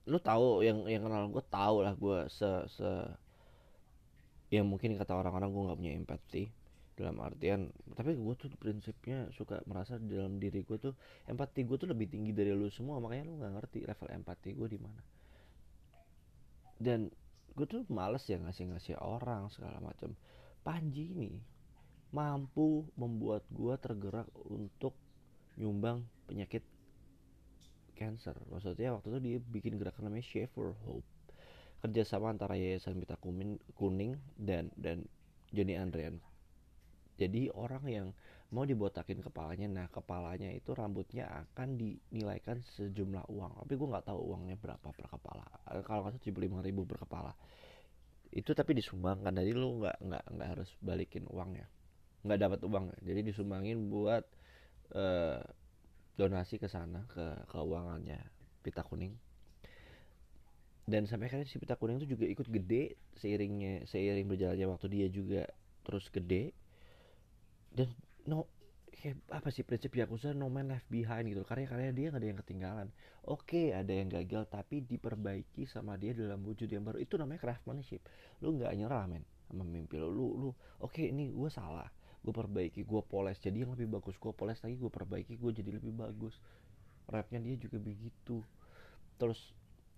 lu 0.09 0.19
tahu 0.19 0.65
yang 0.65 0.89
yang 0.89 1.05
kenal 1.05 1.29
gue 1.31 1.45
tahu 1.47 1.77
lah 1.85 1.95
gue 1.95 2.19
se 2.33 2.49
se 2.73 2.89
yang 4.51 4.67
mungkin 4.67 4.99
kata 4.99 5.15
orang-orang 5.15 5.53
gue 5.53 5.63
nggak 5.69 5.79
punya 5.79 5.93
empati 5.95 6.43
dalam 6.93 7.17
artian 7.25 7.73
tapi 7.97 8.13
gue 8.21 8.35
tuh 8.37 8.53
prinsipnya 8.61 9.33
suka 9.33 9.65
merasa 9.65 9.97
di 9.97 10.13
dalam 10.13 10.37
diri 10.37 10.61
gue 10.61 10.77
tuh 10.77 10.93
empati 11.25 11.65
gue 11.65 11.77
tuh 11.81 11.89
lebih 11.89 12.13
tinggi 12.13 12.37
dari 12.37 12.53
lu 12.53 12.69
semua 12.69 13.01
makanya 13.01 13.33
lu 13.33 13.41
nggak 13.41 13.53
ngerti 13.57 13.79
level 13.89 14.09
empati 14.13 14.51
gue 14.53 14.69
di 14.69 14.79
mana. 14.81 15.03
Dan 16.83 17.09
gue 17.53 17.67
tuh 17.69 17.85
males 17.89 18.25
ya 18.29 18.37
ngasih 18.41 18.73
ngasih 18.77 18.97
orang 19.01 19.49
segala 19.53 19.81
macam 19.81 20.13
Panji 20.63 21.11
ini 21.11 21.43
mampu 22.15 22.87
membuat 22.95 23.43
gue 23.51 23.75
tergerak 23.83 24.31
untuk 24.47 24.95
nyumbang 25.59 26.07
penyakit 26.31 26.63
cancer. 27.99 28.39
Maksudnya 28.47 28.95
waktu 28.95 29.11
itu 29.11 29.19
dia 29.19 29.39
bikin 29.43 29.75
gerakan 29.75 30.07
namanya 30.07 30.23
Shave 30.23 30.53
for 30.55 30.79
Hope. 30.87 31.07
Kerjasama 31.83 32.31
antara 32.31 32.55
Yayasan 32.55 32.95
Mita 32.95 33.19
Kuning 33.19 34.15
dan 34.39 34.71
dan 34.79 35.03
Johnny 35.51 35.75
Andrean 35.75 36.23
jadi 37.21 37.53
orang 37.53 37.85
yang 37.89 38.09
mau 38.53 38.69
dibotakin 38.69 39.25
kepalanya 39.25 39.65
nah 39.69 39.87
kepalanya 39.89 40.53
itu 40.53 40.77
rambutnya 40.77 41.25
akan 41.25 41.81
dinilaikan 41.81 42.61
sejumlah 42.77 43.25
uang. 43.33 43.65
Tapi 43.65 43.73
gue 43.73 43.89
nggak 43.89 44.07
tahu 44.13 44.21
uangnya 44.33 44.57
berapa 44.61 44.89
per 44.93 45.07
kepala. 45.09 45.45
Eh, 45.73 45.85
kalau 45.85 46.05
nggak 46.05 46.21
tujuh 46.21 46.37
lima 46.37 46.61
ribu 46.61 46.85
per 46.85 47.01
kepala. 47.01 47.33
Itu 48.29 48.53
tapi 48.53 48.77
disumbangkan. 48.77 49.33
Jadi 49.33 49.53
lu 49.57 49.81
nggak 49.81 49.97
nggak 50.05 50.25
nggak 50.37 50.49
harus 50.53 50.69
balikin 50.85 51.25
uangnya. 51.33 51.65
Nggak 52.29 52.39
dapat 52.45 52.61
uang. 52.69 52.85
Jadi 53.01 53.21
disumbangin 53.33 53.89
buat 53.89 54.25
uh, 54.93 55.41
donasi 56.21 56.61
ke 56.61 56.69
sana 56.69 57.09
ke 57.09 57.49
keuangannya 57.49 58.21
pita 58.61 58.85
kuning. 58.85 59.17
Dan 60.85 61.09
sampai 61.09 61.33
akhirnya 61.33 61.49
si 61.49 61.57
pita 61.57 61.81
kuning 61.81 62.05
itu 62.05 62.21
juga 62.21 62.29
ikut 62.29 62.49
gede 62.53 63.01
seiringnya 63.17 63.89
seiring 63.89 64.29
berjalannya 64.29 64.67
waktu 64.69 64.87
dia 64.93 65.09
juga 65.09 65.49
terus 65.83 66.11
gede 66.13 66.53
dan 67.73 67.89
no 68.29 68.47
kayak 68.93 69.19
apa 69.35 69.49
sih 69.51 69.67
prinsip 69.67 69.91
Yakuza 69.99 70.31
no 70.31 70.47
man 70.47 70.71
left 70.71 70.87
behind 70.87 71.27
gitu 71.27 71.43
karya-karya 71.43 71.91
dia 71.91 72.07
nggak 72.13 72.23
ada 72.23 72.29
yang 72.29 72.39
ketinggalan. 72.39 72.89
Oke 73.27 73.75
ada 73.75 73.91
yang 73.91 74.07
gagal 74.13 74.47
tapi 74.47 74.85
diperbaiki 74.85 75.67
sama 75.67 75.99
dia 75.99 76.15
dalam 76.15 76.45
wujud 76.47 76.71
yang 76.71 76.87
baru. 76.87 77.03
Itu 77.03 77.19
namanya 77.19 77.43
craftsmanship. 77.43 78.05
Lu 78.45 78.55
nggak 78.55 78.71
nyerah 78.79 79.11
men 79.11 79.25
sama 79.51 79.67
mimpi 79.67 79.99
lu. 79.99 80.13
Lu, 80.13 80.27
lu 80.39 80.51
oke 80.85 81.03
ini 81.03 81.33
gue 81.35 81.51
salah. 81.51 81.91
Gue 82.23 82.31
perbaiki 82.31 82.87
gue 82.87 83.03
poles. 83.03 83.43
Jadi 83.43 83.67
yang 83.67 83.75
lebih 83.75 83.91
bagus 83.91 84.15
gue 84.21 84.31
poles 84.31 84.61
lagi 84.63 84.79
gue 84.79 84.93
perbaiki 84.93 85.35
gue 85.35 85.51
jadi 85.51 85.71
lebih 85.83 85.97
bagus. 85.97 86.39
Rapnya 87.11 87.43
dia 87.43 87.59
juga 87.59 87.83
begitu. 87.83 88.45
Terus 89.19 89.41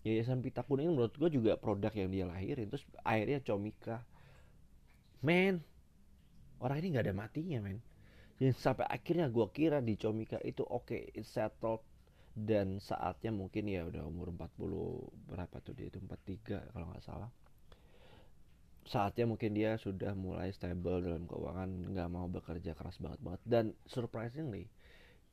Yayasan 0.05 0.41
Pita 0.41 0.65
Kuning 0.65 0.93
menurut 0.93 1.13
gue 1.17 1.29
juga 1.29 1.61
produk 1.61 1.93
yang 1.93 2.09
dia 2.09 2.25
lahirin. 2.25 2.73
Terus 2.73 2.89
akhirnya 3.05 3.45
Comika 3.45 4.01
men 5.21 5.61
orang 6.61 6.77
ini 6.83 6.95
nggak 6.95 7.07
ada 7.11 7.17
matinya 7.17 7.59
men. 7.63 7.79
Dan 8.35 8.51
sampai 8.51 8.87
akhirnya 8.91 9.31
gue 9.31 9.47
kira 9.55 9.79
di 9.79 9.95
Comika 9.95 10.43
itu 10.43 10.67
oke 10.67 10.91
okay, 10.91 11.03
it's 11.15 11.31
settled. 11.31 11.83
Dan 12.35 12.83
saatnya 12.83 13.31
mungkin 13.31 13.71
ya 13.71 13.87
udah 13.87 14.03
umur 14.11 14.35
40 14.35 15.31
berapa 15.31 15.57
tuh 15.63 15.75
dia 15.79 15.87
itu? 15.87 16.03
43 16.03 16.75
kalau 16.75 16.87
nggak 16.91 17.05
salah. 17.07 17.31
Saatnya 18.85 19.25
mungkin 19.31 19.55
dia 19.55 19.79
sudah 19.79 20.13
mulai 20.19 20.51
stable 20.51 21.01
dalam 21.01 21.25
keuangan 21.31 21.95
nggak 21.95 22.09
mau 22.11 22.27
bekerja 22.27 22.75
keras 22.75 22.99
banget 22.99 23.23
banget. 23.23 23.43
Dan 23.47 23.65
surprisingly 23.87 24.67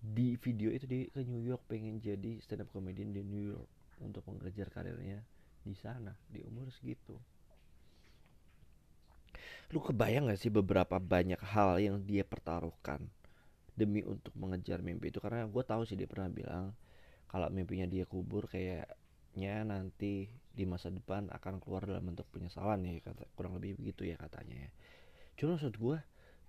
di 0.01 0.33
video 0.37 0.73
itu 0.73 0.85
dia 0.89 1.05
ke 1.13 1.21
New 1.25 1.45
York 1.45 1.65
pengen 1.69 2.01
jadi 2.01 2.41
stand 2.41 2.65
up 2.65 2.69
comedian 2.73 3.13
di 3.13 3.21
New 3.21 3.53
York 3.53 3.69
untuk 4.01 4.25
mengejar 4.25 4.73
karirnya 4.73 5.21
di 5.61 5.77
sana 5.77 6.17
di 6.25 6.41
umur 6.41 6.73
segitu 6.73 7.13
lu 9.71 9.79
kebayang 9.79 10.27
gak 10.27 10.39
sih 10.39 10.51
beberapa 10.51 10.99
banyak 10.99 11.39
hal 11.39 11.79
yang 11.79 12.03
dia 12.03 12.27
pertaruhkan 12.27 13.07
demi 13.71 14.03
untuk 14.03 14.35
mengejar 14.35 14.83
mimpi 14.83 15.09
itu 15.09 15.23
karena 15.23 15.47
gue 15.47 15.63
tahu 15.63 15.87
sih 15.87 15.95
dia 15.95 16.05
pernah 16.05 16.27
bilang 16.27 16.75
kalau 17.31 17.47
mimpinya 17.47 17.87
dia 17.87 18.03
kubur 18.03 18.51
kayaknya 18.51 19.63
nanti 19.63 20.27
di 20.51 20.63
masa 20.67 20.91
depan 20.91 21.31
akan 21.31 21.63
keluar 21.63 21.87
dalam 21.87 22.03
bentuk 22.03 22.27
penyesalan 22.35 22.83
ya 22.83 22.99
kata 22.99 23.23
kurang 23.33 23.55
lebih 23.55 23.79
begitu 23.79 24.03
ya 24.11 24.19
katanya 24.19 24.67
ya 24.67 24.71
cuma 25.39 25.55
maksud 25.55 25.79
gue 25.79 25.97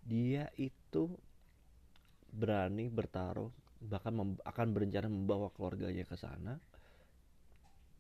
dia 0.03 0.51
itu 0.59 1.15
berani 2.35 2.91
bertaruh 2.91 3.55
bahkan 3.83 4.15
akan 4.43 4.67
berencana 4.75 5.07
membawa 5.07 5.55
keluarganya 5.55 6.03
ke 6.03 6.19
sana 6.19 6.59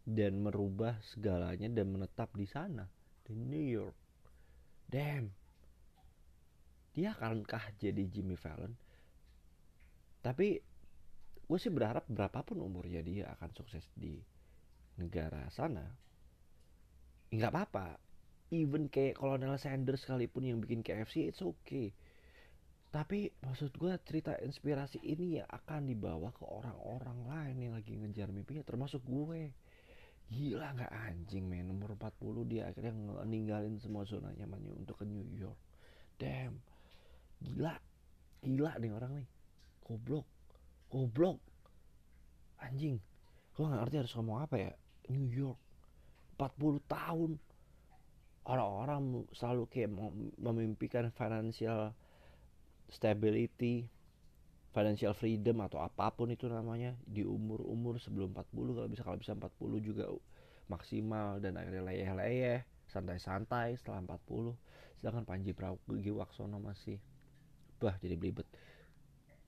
dan 0.02 0.42
merubah 0.42 0.98
segalanya 1.14 1.70
dan 1.70 1.94
menetap 1.94 2.34
di 2.34 2.46
sana 2.46 2.90
di 3.22 3.38
New 3.38 3.62
York. 3.62 4.01
Damn. 4.92 5.32
Dia 6.92 7.16
akankah 7.16 7.72
jadi 7.80 8.04
Jimmy 8.12 8.36
Fallon? 8.36 8.76
Tapi 10.20 10.60
gue 11.48 11.58
sih 11.58 11.72
berharap 11.72 12.04
berapapun 12.12 12.60
umurnya 12.60 13.00
dia 13.00 13.32
akan 13.32 13.50
sukses 13.56 13.88
di 13.96 14.20
negara 15.00 15.48
sana. 15.48 15.88
Nggak 17.32 17.50
apa-apa. 17.56 17.88
Even 18.52 18.92
kayak 18.92 19.16
Colonel 19.16 19.56
Sanders 19.56 20.04
sekalipun 20.04 20.44
yang 20.44 20.60
bikin 20.60 20.84
KFC, 20.84 21.32
it's 21.32 21.40
okay. 21.40 21.96
Tapi 22.92 23.32
maksud 23.40 23.72
gue 23.80 23.96
cerita 24.04 24.36
inspirasi 24.44 25.00
ini 25.00 25.40
ya 25.40 25.48
akan 25.48 25.88
dibawa 25.88 26.28
ke 26.36 26.44
orang-orang 26.44 27.24
lain 27.24 27.56
yang 27.64 27.72
lagi 27.72 27.96
ngejar 27.96 28.28
mimpinya 28.28 28.60
termasuk 28.60 29.00
gue 29.08 29.48
Gila 30.32 30.72
nggak 30.72 30.92
anjing 31.12 31.44
men. 31.44 31.68
Umur 31.68 31.92
40 32.00 32.48
dia 32.48 32.72
akhirnya 32.72 32.96
ninggalin 33.28 33.76
semua 33.76 34.08
zona 34.08 34.32
nyamannya 34.32 34.72
untuk 34.80 34.96
ke 34.96 35.04
New 35.04 35.28
York. 35.36 35.60
Damn. 36.16 36.56
Gila. 37.44 37.76
Gila 38.40 38.72
nih 38.80 38.90
orang 38.96 39.12
nih. 39.20 39.28
Goblok. 39.84 40.26
Goblok. 40.88 41.38
Anjing. 42.64 42.96
Gue 43.52 43.68
gak 43.68 43.84
ngerti 43.84 43.96
harus 44.00 44.14
ngomong 44.16 44.38
apa 44.40 44.56
ya. 44.56 44.72
New 45.12 45.28
York. 45.28 45.60
40 46.40 46.80
tahun. 46.88 47.30
Orang-orang 48.42 49.28
selalu 49.36 49.68
kayak 49.70 49.92
memimpikan 50.40 51.12
financial 51.14 51.94
stability 52.90 53.86
financial 54.72 55.12
freedom 55.12 55.60
atau 55.60 55.84
apa 55.84 56.08
pun 56.12 56.32
itu 56.32 56.48
namanya 56.48 56.96
di 57.04 57.22
umur-umur 57.22 58.00
sebelum 58.00 58.32
40 58.32 58.76
kalau 58.76 58.88
bisa 58.88 59.02
kalau 59.04 59.18
bisa 59.20 59.32
40 59.36 59.52
juga 59.84 60.08
maksimal 60.72 61.38
dan 61.44 61.60
akhirnya 61.60 61.84
leyeh-leyeh 61.84 62.64
santai-santai 62.88 63.76
setelah 63.76 64.00
40 64.04 64.56
sedangkan 65.00 65.24
Panji 65.28 65.52
Pragiwaksono 65.52 66.56
masih 66.62 66.96
bah 67.82 67.98
jadi 67.98 68.14
belibet. 68.16 68.46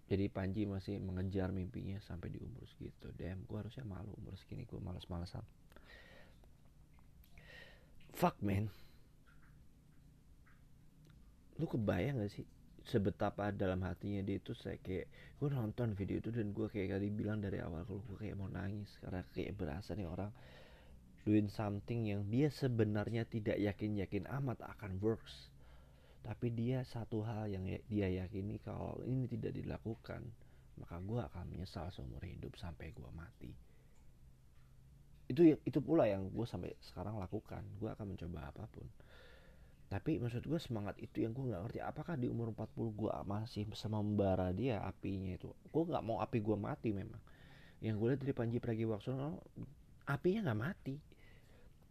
Jadi 0.05 0.29
Panji 0.29 0.69
masih 0.69 1.01
mengejar 1.01 1.49
mimpinya 1.49 1.97
sampai 2.05 2.29
di 2.29 2.37
umur 2.37 2.69
segitu. 2.69 3.09
Damn 3.17 3.49
gue 3.49 3.57
harusnya 3.57 3.89
malu 3.89 4.13
umur 4.21 4.37
segini 4.37 4.69
gue 4.69 4.77
malas-malasan 4.77 5.41
fuck 8.15 8.39
man. 8.41 8.71
Lu 11.59 11.67
kebayang 11.67 12.23
gak 12.23 12.31
sih 12.35 12.47
sebetapa 12.85 13.49
dalam 13.57 13.81
hatinya 13.81 14.21
dia 14.21 14.37
itu 14.37 14.53
saya 14.53 14.77
kayak 14.77 15.09
gue 15.41 15.49
nonton 15.49 15.97
video 15.97 16.21
itu 16.21 16.29
dan 16.29 16.53
gue 16.53 16.69
kayak 16.69 17.01
tadi 17.01 17.09
bilang 17.09 17.41
dari 17.41 17.59
awal 17.65 17.85
kalau 17.89 18.05
gue 18.05 18.17
kayak 18.21 18.37
mau 18.37 18.49
nangis 18.53 18.93
karena 19.01 19.25
kayak 19.33 19.57
berasa 19.57 19.97
nih 19.97 20.05
orang 20.05 20.29
doing 21.25 21.49
something 21.49 22.05
yang 22.05 22.29
dia 22.29 22.53
sebenarnya 22.53 23.25
tidak 23.25 23.57
yakin-yakin 23.57 24.29
amat 24.29 24.61
akan 24.61 25.01
works. 25.01 25.49
Tapi 26.25 26.53
dia 26.57 26.81
satu 26.89 27.21
hal 27.21 27.53
yang 27.53 27.65
ya, 27.69 27.81
dia 27.89 28.09
yakini 28.25 28.57
kalau 28.61 28.97
ini 29.05 29.29
tidak 29.29 29.57
dilakukan 29.57 30.25
maka 30.75 30.99
gue 30.99 31.21
akan 31.21 31.45
menyesal 31.55 31.89
seumur 31.95 32.21
hidup 32.25 32.53
sampai 32.61 32.93
gue 32.93 33.11
mati. 33.17 33.53
Itu 35.25 35.57
itu 35.65 35.79
pula 35.81 36.05
yang 36.05 36.29
gue 36.29 36.45
sampai 36.45 36.77
sekarang 36.85 37.17
lakukan. 37.17 37.65
Gue 37.81 37.89
akan 37.93 38.17
mencoba 38.17 38.53
apa 38.53 38.69
pun 38.69 38.85
tapi 39.95 40.19
maksud 40.19 40.43
gue 40.51 40.59
semangat 40.59 40.99
itu 40.99 41.23
yang 41.23 41.31
gue 41.31 41.55
nggak 41.55 41.71
ngerti. 41.71 41.79
Apakah 41.79 42.19
di 42.19 42.27
umur 42.27 42.51
40 42.51 42.99
gue 42.99 43.15
masih 43.31 43.63
bisa 43.63 43.87
membara 43.87 44.51
dia 44.51 44.83
apinya 44.83 45.39
itu? 45.39 45.55
Gue 45.71 45.87
nggak 45.87 46.03
mau 46.03 46.19
api 46.19 46.43
gue 46.43 46.57
mati 46.59 46.91
memang. 46.91 47.23
Yang 47.79 47.95
gue 48.03 48.09
lihat 48.11 48.21
dari 48.27 48.35
Panji 48.35 48.59
Pragiwaksono 48.59 49.39
apinya 50.11 50.51
nggak 50.51 50.59
mati. 50.59 50.99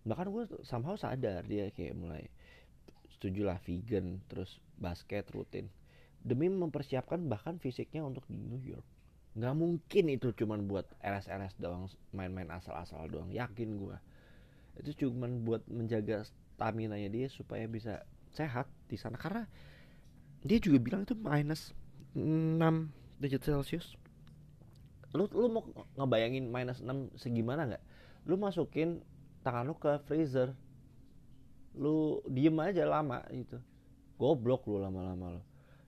Bahkan 0.03 0.27
gue 0.35 0.43
somehow 0.67 0.99
sadar 0.99 1.47
dia 1.47 1.71
kayak 1.71 1.95
mulai 1.95 2.27
setuju 3.07 3.47
lah 3.47 3.55
vegan 3.63 4.19
terus 4.27 4.59
basket 4.75 5.23
rutin. 5.31 5.71
Demi 6.19 6.51
mempersiapkan 6.51 7.23
bahkan 7.31 7.55
fisiknya 7.55 8.03
untuk 8.03 8.27
di 8.27 8.35
New 8.35 8.59
York. 8.67 8.83
Nggak 9.39 9.55
mungkin 9.55 10.11
itu 10.11 10.35
cuman 10.35 10.67
buat 10.67 10.91
LS-LS 10.99 11.55
doang 11.55 11.87
main-main 12.11 12.51
asal-asal 12.51 13.07
doang. 13.07 13.31
Yakin 13.31 13.79
gue 13.79 13.95
itu 14.73 15.05
cuman 15.05 15.45
buat 15.45 15.61
menjaga 15.69 16.25
stamina 16.53 16.95
nya 16.95 17.09
dia 17.09 17.27
supaya 17.27 17.65
bisa 17.65 18.05
sehat 18.33 18.69
di 18.87 18.95
sana. 18.95 19.17
Karena 19.17 19.45
dia 20.45 20.57
juga 20.61 20.77
bilang 20.79 21.03
itu 21.03 21.17
minus 21.17 21.73
6 22.13 22.61
derajat 23.19 23.41
celcius. 23.41 23.97
Lu 25.13 25.29
lu 25.29 25.49
mau 25.49 25.63
ngebayangin 25.97 26.49
minus 26.49 26.81
6 26.81 27.17
segimana 27.17 27.69
nggak? 27.69 27.83
Lu 28.29 28.37
masukin 28.37 29.01
tangan 29.41 29.69
lu 29.69 29.75
ke 29.77 30.01
freezer. 30.05 30.53
Lu 31.73 32.21
diem 32.29 32.57
aja 32.61 32.85
lama 32.85 33.25
gitu. 33.33 33.57
Goblok 34.21 34.69
lu 34.69 34.77
lama-lama 34.77 35.41
lo 35.41 35.43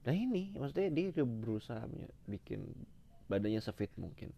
nah 0.05 0.13
ini 0.13 0.53
maksudnya 0.53 0.93
dia 0.93 1.09
udah 1.09 1.25
berusaha 1.25 1.81
bikin 2.29 2.61
badannya 3.25 3.57
sefit 3.57 3.89
mungkin. 3.97 4.29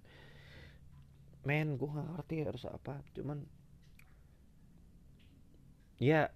Men 1.43 1.75
gue 1.75 1.87
gak 1.91 2.07
ngerti 2.07 2.35
harus 2.47 2.63
apa. 2.67 3.03
Cuman 3.11 3.43
ya 5.97 6.29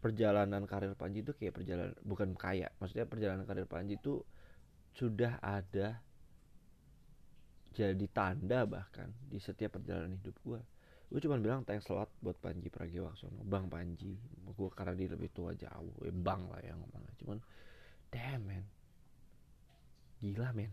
perjalanan 0.00 0.64
karir 0.64 0.96
Panji 0.96 1.20
itu 1.20 1.36
kayak 1.36 1.60
perjalanan 1.60 1.94
bukan 2.04 2.32
kayak 2.36 2.72
maksudnya 2.80 3.04
perjalanan 3.04 3.44
karir 3.44 3.68
Panji 3.68 4.00
itu 4.00 4.24
sudah 4.96 5.36
ada 5.44 6.00
jadi 7.70 8.06
tanda 8.10 8.66
bahkan 8.66 9.12
di 9.28 9.38
setiap 9.38 9.78
perjalanan 9.78 10.18
hidup 10.18 10.36
gue 10.42 10.60
gue 11.10 11.20
cuma 11.26 11.42
bilang 11.42 11.66
thanks 11.66 11.90
a 11.90 11.94
lot 11.94 12.10
buat 12.22 12.38
Panji 12.38 12.70
Pragiwaksono 12.70 13.42
Bang 13.42 13.66
Panji. 13.66 14.14
Gue 14.54 14.70
karena 14.70 14.94
dia 14.94 15.10
lebih 15.10 15.34
tua 15.34 15.50
jauh 15.58 15.90
ya 16.06 16.14
bang 16.14 16.46
lah 16.46 16.62
yang 16.62 16.78
ngomongnya. 16.78 17.14
Cuman 17.18 17.38
damn 18.14 18.46
man. 18.46 18.64
Gila 20.22 20.54
man. 20.54 20.70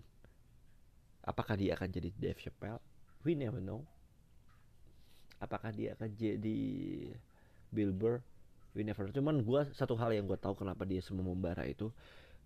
Apakah 1.25 1.57
dia 1.57 1.73
akan 1.73 1.89
jadi 1.89 2.13
Dave 2.13 2.37
Chappelle? 2.37 2.77
We 3.25 3.33
never 3.33 3.57
know. 3.57 3.81
Apakah 5.41 5.73
dia 5.73 5.97
akan 5.97 6.13
jadi 6.13 6.61
Bill 7.71 7.91
Burr 7.91 8.23
we 8.77 8.85
never 8.85 9.09
cuman 9.09 9.41
gue 9.41 9.61
satu 9.73 9.97
hal 9.97 10.13
yang 10.13 10.29
gue 10.29 10.37
tahu 10.37 10.53
kenapa 10.53 10.85
dia 10.85 11.01
semua 11.01 11.25
membara 11.25 11.65
itu 11.65 11.89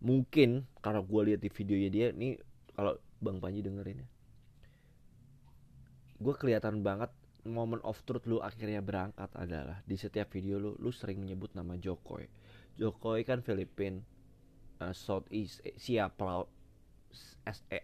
mungkin 0.01 0.65
karena 0.81 1.03
gue 1.05 1.21
lihat 1.31 1.41
di 1.45 1.49
videonya 1.53 1.89
dia 1.93 2.07
nih 2.15 2.41
kalau 2.73 2.97
bang 3.21 3.37
Panji 3.37 3.61
dengerin 3.61 4.01
ya. 4.01 4.07
Gue 6.21 6.33
kelihatan 6.37 6.81
banget 6.81 7.13
moment 7.45 7.81
of 7.85 7.97
truth 8.05 8.25
lu 8.29 8.41
akhirnya 8.41 8.81
berangkat 8.81 9.29
adalah 9.37 9.81
di 9.85 9.97
setiap 9.97 10.29
video 10.33 10.57
lu 10.57 10.73
lu 10.81 10.89
sering 10.89 11.21
menyebut 11.21 11.53
nama 11.53 11.77
Jokowi. 11.77 12.25
Jokowi 12.81 13.21
kan 13.21 13.45
Filipin 13.45 14.01
uh, 14.81 14.93
Southeast 14.93 15.61
Asia 15.61 16.09
Proud 16.09 16.49
SEA 17.45 17.81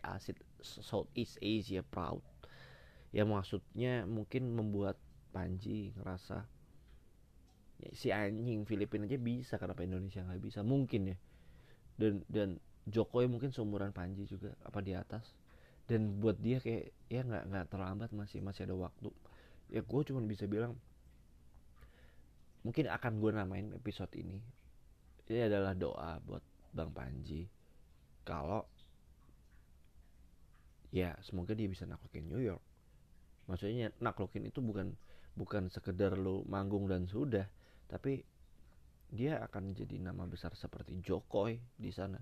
Southeast 0.62 1.38
Asia 1.42 1.86
Proud. 1.86 2.26
Ya 3.14 3.26
maksudnya 3.26 4.06
mungkin 4.10 4.54
membuat 4.58 4.98
Panji 5.30 5.94
ngerasa 6.00 6.50
si 7.94 8.10
anjing 8.10 8.66
Filipina 8.66 9.06
aja 9.06 9.20
bisa 9.22 9.56
kenapa 9.62 9.86
Indonesia 9.86 10.26
nggak 10.26 10.42
bisa? 10.42 10.60
Mungkin 10.66 11.14
ya. 11.14 11.18
Dan 11.98 12.26
dan 12.30 12.58
Jokowi 12.88 13.28
mungkin 13.28 13.52
seumuran 13.52 13.92
Panji 13.92 14.26
juga 14.26 14.56
apa 14.64 14.80
di 14.82 14.96
atas. 14.98 15.36
Dan 15.88 16.20
buat 16.20 16.40
dia 16.40 16.60
kayak 16.60 16.92
ya 17.08 17.22
nggak 17.24 17.44
nggak 17.52 17.66
terlambat 17.72 18.10
masih 18.12 18.42
masih 18.42 18.68
ada 18.68 18.76
waktu. 18.76 19.10
Ya 19.72 19.84
gue 19.84 20.02
cuma 20.08 20.24
bisa 20.24 20.48
bilang 20.48 20.80
mungkin 22.66 22.92
akan 22.92 23.24
gue 23.24 23.32
namain 23.32 23.68
episode 23.72 24.12
ini 24.20 24.44
ini 25.28 25.40
adalah 25.44 25.76
doa 25.76 26.20
buat 26.24 26.44
Bang 26.72 26.92
Panji. 26.96 27.48
Kalau 28.24 28.64
ya 30.92 31.16
semoga 31.20 31.52
dia 31.52 31.68
bisa 31.68 31.84
naklukin 31.84 32.28
New 32.28 32.40
York. 32.40 32.64
Maksudnya 33.48 33.92
naklukin 34.00 34.48
itu 34.48 34.64
bukan 34.64 34.96
bukan 35.36 35.70
sekedar 35.70 36.16
lo 36.18 36.44
manggung 36.48 36.90
dan 36.90 37.06
sudah 37.06 37.46
tapi 37.88 38.24
dia 39.08 39.40
akan 39.40 39.72
jadi 39.72 40.04
nama 40.04 40.28
besar 40.28 40.52
seperti 40.54 41.00
Jokowi 41.00 41.60
di 41.80 41.92
sana. 41.96 42.20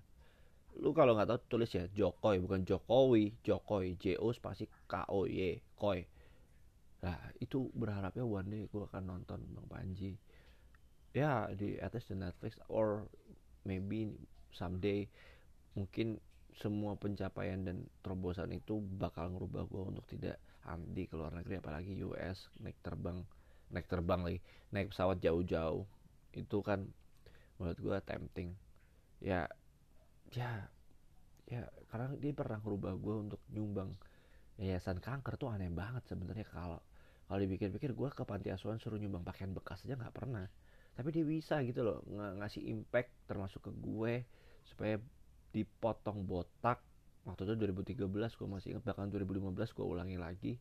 Lu 0.77 0.93
kalau 0.93 1.17
nggak 1.17 1.29
tahu 1.29 1.39
tulis 1.57 1.71
ya 1.73 1.89
Jokowi 1.89 2.37
bukan 2.43 2.61
Jokowi 2.67 3.41
Jokowi 3.41 3.97
J 3.97 4.21
O 4.21 4.29
spasi 4.29 4.69
K 4.85 5.09
O 5.09 5.25
Y 5.25 5.57
Koi 5.75 6.05
nah 7.05 7.21
itu 7.37 7.69
berharapnya 7.77 8.25
one 8.25 8.49
day 8.49 8.63
gue 8.65 8.81
akan 8.81 9.03
nonton 9.05 9.37
Bang 9.53 9.69
Panji. 9.69 10.17
Ya 11.13 11.45
di 11.53 11.77
atas 11.77 12.09
di 12.09 12.17
Netflix 12.17 12.57
or 12.65 13.05
maybe 13.61 14.09
someday 14.49 15.05
mungkin 15.77 16.17
semua 16.57 16.97
pencapaian 16.97 17.61
dan 17.67 17.85
terobosan 18.01 18.49
itu 18.55 18.79
bakal 18.79 19.35
ngerubah 19.35 19.63
gue 19.69 19.83
untuk 19.85 20.05
tidak 20.07 20.41
anti 20.65 21.05
ke 21.05 21.13
luar 21.13 21.35
negeri 21.35 21.61
apalagi 21.61 21.93
US 22.07 22.49
naik 22.63 22.79
terbang 22.81 23.21
naik 23.75 23.91
terbang 23.91 24.23
lagi 24.23 24.39
naik 24.71 24.95
pesawat 24.95 25.19
jauh-jauh. 25.19 25.83
Itu 26.31 26.63
kan 26.63 26.87
menurut 27.59 27.79
gue 27.79 27.97
tempting. 28.03 28.55
Ya 29.23 29.47
ya 30.35 30.67
ya 31.45 31.63
karena 31.91 32.11
dia 32.17 32.33
pernah 32.35 32.59
merubah 32.59 32.97
gue 32.97 33.15
untuk 33.29 33.41
nyumbang 33.53 33.93
yayasan 34.59 34.99
kanker 34.99 35.35
tuh 35.39 35.51
aneh 35.51 35.71
banget 35.71 36.03
sebenarnya. 36.07 36.47
Kalau 36.47 36.79
kalau 37.25 37.39
dipikir-pikir 37.41 37.95
gue 37.95 38.09
ke 38.11 38.23
panti 38.27 38.51
asuhan 38.51 38.77
suruh 38.77 38.99
nyumbang 38.99 39.25
pakaian 39.25 39.51
bekas 39.55 39.83
aja 39.87 39.95
nggak 39.95 40.15
pernah. 40.15 40.45
Tapi 40.95 41.11
dia 41.11 41.25
bisa 41.27 41.59
gitu 41.63 41.83
loh 41.83 41.99
ng 42.07 42.39
ngasih 42.39 42.63
impact 42.71 43.11
termasuk 43.27 43.67
ke 43.67 43.71
gue 43.71 44.23
supaya 44.67 44.95
dipotong 45.51 46.23
botak. 46.27 46.79
Waktu 47.25 47.49
itu 47.49 47.53
2013 47.57 48.05
gue 48.11 48.47
masih 48.47 48.67
ingat 48.77 48.83
bahkan 48.85 49.09
2015 49.09 49.75
gue 49.75 49.85
ulangi 49.85 50.17
lagi. 50.19 50.53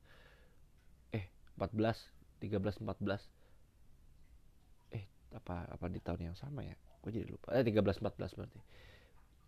Eh 1.12 1.28
14 1.60 2.23
13 2.44 2.84
14 2.84 4.92
eh 4.92 5.04
apa 5.32 5.64
apa 5.72 5.86
di 5.88 6.00
tahun 6.04 6.32
yang 6.32 6.36
sama 6.36 6.62
ya? 6.62 6.76
Gue 7.00 7.12
jadi 7.12 7.28
lupa. 7.28 7.52
Eh 7.56 7.64
13 7.64 8.04
14 8.04 8.36
berarti. 8.36 8.60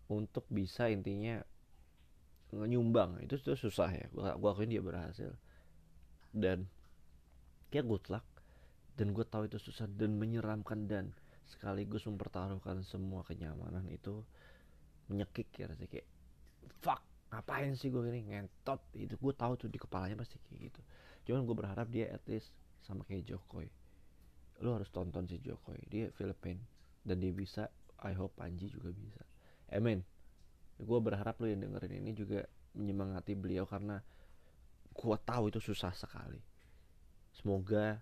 Untuk 0.07 0.47
bisa 0.49 0.89
intinya 0.89 1.43
nyumbang 2.55 3.19
itu 3.21 3.35
itu 3.35 3.59
susah 3.59 3.91
ya. 3.91 4.07
Gua 4.15 4.39
gua 4.39 4.55
akuin 4.55 4.71
dia 4.71 4.79
berhasil. 4.79 5.35
Dan 6.31 6.71
kayak 7.69 7.85
good 7.87 8.05
luck. 8.07 8.23
Dan 8.97 9.13
gue 9.13 9.25
tahu 9.27 9.45
itu 9.45 9.61
susah 9.61 9.85
dan 9.85 10.17
menyeramkan 10.17 10.89
dan 10.89 11.13
sekaligus 11.45 12.09
mempertaruhkan 12.09 12.81
semua 12.81 13.21
kenyamanan 13.23 13.85
itu 13.93 14.25
menyekik 15.07 15.47
ya 15.55 15.71
rasanya 15.71 15.87
kayak 15.87 16.07
fuck 16.83 16.99
ngapain 17.31 17.75
sih 17.75 17.91
gue 17.91 18.01
gini 18.07 18.23
ngentot. 18.31 18.79
Itu 18.95 19.19
gue 19.19 19.33
tahu 19.35 19.53
tuh 19.59 19.69
di 19.69 19.77
kepalanya 19.77 20.17
pasti 20.17 20.39
kayak 20.47 20.71
gitu. 20.71 20.81
Cuman 21.29 21.43
gue 21.43 21.55
berharap 21.55 21.87
dia 21.91 22.09
at 22.09 22.23
least 22.31 22.55
sama 22.87 23.03
kayak 23.03 23.27
Jokowi 23.27 23.67
lo 24.63 24.79
harus 24.79 24.87
tonton 24.89 25.27
si 25.27 25.43
Jokowi 25.43 25.83
dia 25.91 26.05
Filipin 26.15 26.57
dan 27.03 27.19
dia 27.19 27.35
bisa 27.35 27.67
I 28.01 28.15
hope 28.15 28.39
Panji 28.39 28.71
juga 28.71 28.95
bisa 28.95 29.27
Amin. 29.71 29.99
Gue 30.79 30.99
berharap 31.03 31.35
lo 31.43 31.47
yang 31.49 31.59
dengerin 31.59 31.99
ini 31.99 32.15
juga 32.15 32.47
menyemangati 32.77 33.35
beliau 33.35 33.67
karena 33.67 33.99
gue 34.93 35.17
tahu 35.27 35.51
itu 35.51 35.59
susah 35.59 35.91
sekali. 35.91 36.39
Semoga 37.35 37.99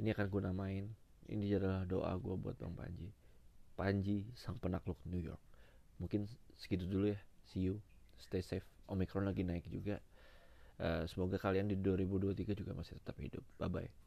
ini 0.00 0.14
akan 0.14 0.26
gue 0.30 0.40
namain. 0.40 0.86
Ini 1.24 1.56
adalah 1.56 1.88
doa 1.88 2.12
gue 2.16 2.34
buat 2.36 2.56
Bang 2.56 2.76
Panji. 2.76 3.08
Panji 3.74 4.28
sang 4.36 4.56
penakluk 4.60 5.00
New 5.08 5.20
York. 5.20 5.40
Mungkin 6.00 6.28
segitu 6.56 6.88
dulu 6.88 7.12
ya. 7.12 7.20
See 7.48 7.68
you. 7.68 7.80
Stay 8.16 8.40
safe. 8.40 8.64
Omicron 8.88 9.28
lagi 9.28 9.44
naik 9.44 9.68
juga. 9.68 10.00
Uh, 10.74 11.06
semoga 11.06 11.38
kalian 11.38 11.70
di 11.70 11.78
2023 11.78 12.60
juga 12.60 12.72
masih 12.76 12.98
tetap 13.00 13.16
hidup. 13.20 13.44
Bye 13.56 13.70
bye. 13.70 14.03